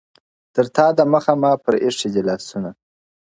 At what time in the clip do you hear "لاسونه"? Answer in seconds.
2.27-2.71